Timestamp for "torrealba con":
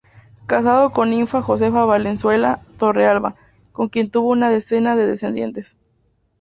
2.79-3.89